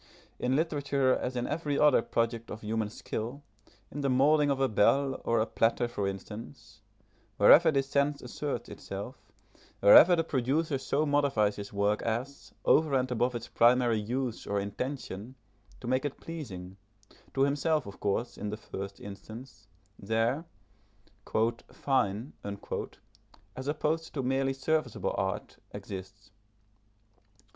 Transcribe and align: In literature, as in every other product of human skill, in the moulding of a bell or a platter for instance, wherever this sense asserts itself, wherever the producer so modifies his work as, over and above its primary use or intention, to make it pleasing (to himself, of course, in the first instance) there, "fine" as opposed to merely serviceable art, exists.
In 0.39 0.55
literature, 0.55 1.15
as 1.15 1.35
in 1.35 1.45
every 1.45 1.77
other 1.77 2.01
product 2.01 2.49
of 2.49 2.61
human 2.61 2.89
skill, 2.89 3.43
in 3.91 4.01
the 4.01 4.09
moulding 4.09 4.49
of 4.49 4.59
a 4.59 4.67
bell 4.67 5.21
or 5.23 5.39
a 5.39 5.45
platter 5.45 5.87
for 5.87 6.07
instance, 6.07 6.81
wherever 7.37 7.69
this 7.69 7.87
sense 7.87 8.19
asserts 8.19 8.67
itself, 8.67 9.31
wherever 9.79 10.15
the 10.15 10.23
producer 10.23 10.79
so 10.79 11.05
modifies 11.05 11.57
his 11.57 11.71
work 11.71 12.01
as, 12.01 12.51
over 12.65 12.95
and 12.95 13.11
above 13.11 13.35
its 13.35 13.47
primary 13.47 13.99
use 13.99 14.47
or 14.47 14.59
intention, 14.59 15.35
to 15.81 15.85
make 15.87 16.03
it 16.03 16.19
pleasing 16.19 16.77
(to 17.35 17.41
himself, 17.43 17.85
of 17.85 17.99
course, 17.99 18.39
in 18.39 18.49
the 18.49 18.57
first 18.57 18.99
instance) 18.99 19.67
there, 19.99 20.45
"fine" 21.71 22.33
as 23.55 23.67
opposed 23.67 24.15
to 24.15 24.23
merely 24.23 24.53
serviceable 24.53 25.13
art, 25.15 25.57
exists. 25.71 26.31